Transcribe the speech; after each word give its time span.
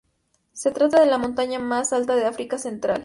Se 0.53 0.71
trata 0.71 0.99
de 0.99 1.05
la 1.05 1.19
montaña 1.19 1.59
más 1.59 1.93
alta 1.93 2.15
de 2.15 2.25
África 2.25 2.57
Central. 2.57 2.99